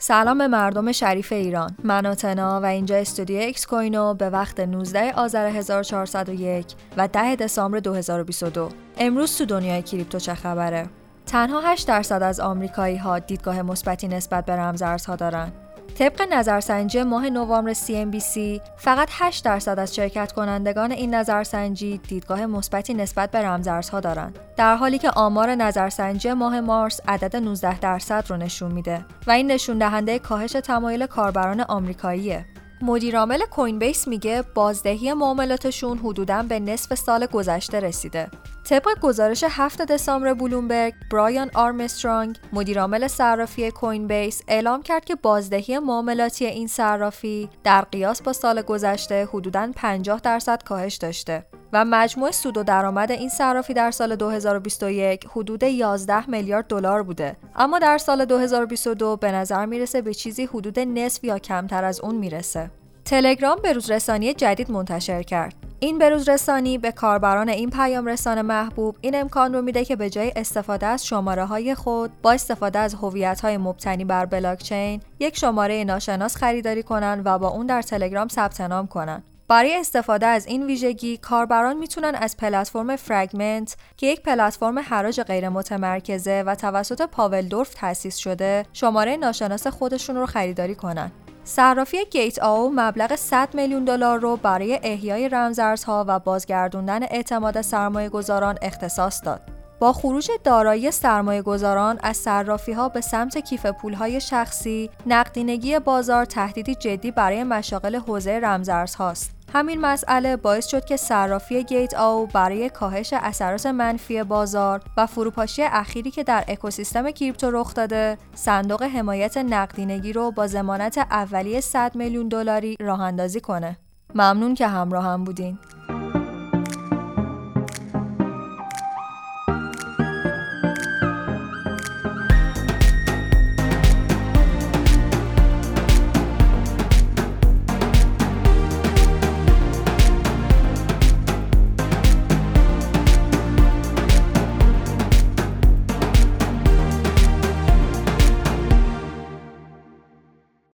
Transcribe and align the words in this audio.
سلام 0.00 0.38
به 0.38 0.48
مردم 0.48 0.92
شریف 0.92 1.32
ایران. 1.32 1.76
من 1.84 2.06
آتنا 2.06 2.60
و 2.60 2.64
اینجا 2.64 2.96
استودیو 2.96 3.40
اکس 3.42 3.66
کوینو 3.66 4.14
به 4.14 4.30
وقت 4.30 4.60
19 4.60 5.12
آذر 5.12 5.46
1401 5.46 6.66
و 6.96 7.08
10 7.08 7.36
دسامبر 7.36 7.78
2022 7.78 8.68
امروز 8.98 9.38
تو 9.38 9.44
دنیای 9.44 9.82
کریپتو 9.82 10.18
چه 10.18 10.34
خبره؟ 10.34 10.86
تنها 11.26 11.60
8 11.60 11.88
درصد 11.88 12.22
از 12.22 12.40
آمریکایی 12.40 12.96
ها 12.96 13.18
دیدگاه 13.18 13.62
مثبتی 13.62 14.08
نسبت 14.08 14.44
به 14.44 14.56
رمزارزها 14.56 15.16
دارند 15.16 15.52
طبق 15.98 16.22
نظرسنجی 16.32 17.02
ماه 17.02 17.30
نوامبر 17.30 17.74
CNBC 17.74 18.60
فقط 18.76 19.08
8 19.12 19.44
درصد 19.44 19.78
از 19.78 19.94
شرکت 19.94 20.32
کنندگان 20.32 20.92
این 20.92 21.14
نظرسنجی 21.14 21.98
دیدگاه 21.98 22.46
مثبتی 22.46 22.94
نسبت 22.94 23.30
به 23.30 23.38
رمزارزها 23.38 24.00
دارند 24.00 24.38
در 24.56 24.76
حالی 24.76 24.98
که 24.98 25.10
آمار 25.10 25.54
نظرسنجی 25.54 26.32
ماه 26.32 26.60
مارس 26.60 27.00
عدد 27.08 27.36
19 27.36 27.78
درصد 27.78 28.24
رو 28.28 28.36
نشون 28.36 28.72
میده 28.72 29.04
و 29.26 29.30
این 29.30 29.50
نشون 29.50 29.78
دهنده 29.78 30.18
کاهش 30.18 30.52
تمایل 30.52 31.06
کاربران 31.06 31.60
آمریکاییه. 31.60 32.44
مدیرعامل 32.82 33.44
کوین 33.44 33.78
بیس 33.78 34.08
میگه 34.08 34.44
بازدهی 34.54 35.12
معاملاتشون 35.12 35.98
حدوداً 35.98 36.42
به 36.42 36.60
نصف 36.60 36.94
سال 36.94 37.26
گذشته 37.26 37.80
رسیده. 37.80 38.28
طبق 38.68 39.00
گزارش 39.02 39.44
7 39.48 39.82
دسامبر 39.82 40.34
بلومبرگ، 40.34 40.94
برایان 41.12 41.50
آرمسترانگ، 41.54 42.36
مدیرعامل 42.52 43.06
صرافی 43.06 43.70
کوین 43.70 44.06
بیس 44.06 44.42
اعلام 44.48 44.82
کرد 44.82 45.04
که 45.04 45.14
بازدهی 45.14 45.78
معاملاتی 45.78 46.46
این 46.46 46.66
صرافی 46.66 47.50
در 47.64 47.82
قیاس 47.82 48.22
با 48.22 48.32
سال 48.32 48.62
گذشته 48.62 49.28
حدوداً 49.32 49.72
50 49.76 50.20
درصد 50.20 50.62
کاهش 50.62 50.96
داشته. 50.96 51.46
و 51.72 51.84
مجموع 51.84 52.30
سود 52.30 52.58
و 52.58 52.62
درآمد 52.62 53.12
این 53.12 53.28
صرافی 53.28 53.74
در 53.74 53.90
سال 53.90 54.16
2021 54.16 55.26
حدود 55.30 55.62
11 55.62 56.30
میلیارد 56.30 56.66
دلار 56.66 57.02
بوده. 57.02 57.36
اما 57.56 57.78
در 57.78 57.98
سال 57.98 58.24
2022 58.24 59.16
به 59.16 59.32
نظر 59.32 59.66
می‌رسه 59.66 60.02
به 60.02 60.14
چیزی 60.14 60.46
حدود 60.46 60.78
نصف 60.80 61.24
یا 61.24 61.38
کمتر 61.38 61.84
از 61.84 62.00
اون 62.00 62.14
می‌رسه. 62.14 62.70
تلگرام 63.04 63.58
به 63.62 63.72
رسانی 63.72 64.34
جدید 64.34 64.70
منتشر 64.70 65.22
کرد. 65.22 65.54
این 65.80 65.98
بروز 65.98 66.28
رسانی 66.28 66.78
به 66.78 66.92
کاربران 66.92 67.48
این 67.48 67.70
پیام 67.70 68.06
رسان 68.06 68.42
محبوب 68.42 68.96
این 69.00 69.14
امکان 69.14 69.54
رو 69.54 69.62
میده 69.62 69.84
که 69.84 69.96
به 69.96 70.10
جای 70.10 70.32
استفاده 70.36 70.86
از 70.86 71.06
شماره 71.06 71.44
های 71.44 71.74
خود 71.74 72.10
با 72.22 72.32
استفاده 72.32 72.78
از 72.78 72.94
هویت 72.94 73.40
های 73.40 73.56
مبتنی 73.56 74.04
بر 74.04 74.26
بلاکچین 74.26 75.00
یک 75.20 75.36
شماره 75.36 75.84
ناشناس 75.84 76.36
خریداری 76.36 76.82
کنند 76.82 77.22
و 77.24 77.38
با 77.38 77.48
اون 77.48 77.66
در 77.66 77.82
تلگرام 77.82 78.28
ثبت 78.28 78.60
نام 78.60 78.86
کنند 78.86 79.22
برای 79.48 79.76
استفاده 79.76 80.26
از 80.26 80.46
این 80.46 80.66
ویژگی 80.66 81.16
کاربران 81.16 81.76
می‌تونن 81.76 82.14
از 82.14 82.36
پلتفرم 82.36 82.96
فرگمنت 82.96 83.76
که 83.96 84.06
یک 84.06 84.22
پلتفرم 84.22 84.78
حراج 84.78 85.20
غیر 85.20 85.48
متمرکزه 85.48 86.42
و 86.46 86.54
توسط 86.54 87.02
پاولدورف 87.02 87.74
تأسیس 87.74 88.16
شده 88.16 88.66
شماره 88.72 89.16
ناشناس 89.16 89.66
خودشون 89.66 90.16
رو 90.16 90.26
خریداری 90.26 90.74
کنن 90.74 91.12
صرافی 91.44 92.04
گیت 92.04 92.38
آو 92.38 92.70
مبلغ 92.74 93.16
100 93.16 93.54
میلیون 93.54 93.84
دلار 93.84 94.18
رو 94.18 94.36
برای 94.36 94.80
احیای 94.82 95.28
رمزارزها 95.28 96.04
و 96.08 96.18
بازگردوندن 96.18 97.02
اعتماد 97.02 97.60
سرمایه 97.60 98.08
گذاران 98.08 98.58
اختصاص 98.62 99.24
داد. 99.24 99.40
با 99.78 99.92
خروج 99.92 100.30
دارایی 100.44 100.90
سرمایه 100.90 101.42
گذاران 101.42 101.98
از 102.02 102.16
صرافی 102.16 102.72
ها 102.72 102.88
به 102.88 103.00
سمت 103.00 103.38
کیف 103.38 103.66
پول 103.66 103.94
های 103.94 104.20
شخصی، 104.20 104.90
نقدینگی 105.06 105.78
بازار 105.78 106.24
تهدیدی 106.24 106.74
جدی 106.74 107.10
برای 107.10 107.44
مشاغل 107.44 107.96
حوزه 107.96 108.40
رمزارز 108.42 108.94
هاست. 108.94 109.37
همین 109.52 109.80
مسئله 109.80 110.36
باعث 110.36 110.66
شد 110.66 110.84
که 110.84 110.96
صرافی 110.96 111.64
گیت 111.64 111.94
آو 111.94 112.26
برای 112.26 112.70
کاهش 112.70 113.12
اثرات 113.12 113.66
منفی 113.66 114.22
بازار 114.22 114.80
و 114.96 115.06
فروپاشی 115.06 115.62
اخیری 115.62 116.10
که 116.10 116.24
در 116.24 116.44
اکوسیستم 116.48 117.10
کریپتو 117.10 117.50
رخ 117.50 117.74
داده 117.74 118.18
صندوق 118.34 118.82
حمایت 118.82 119.38
نقدینگی 119.38 120.12
رو 120.12 120.30
با 120.30 120.46
ضمانت 120.46 120.98
اولیه 120.98 121.60
100 121.60 121.96
میلیون 121.96 122.28
دلاری 122.28 122.76
راه 122.80 123.00
اندازی 123.00 123.40
کنه. 123.40 123.78
ممنون 124.14 124.54
که 124.54 124.66
همراه 124.66 125.04
هم 125.04 125.24
بودین. 125.24 125.58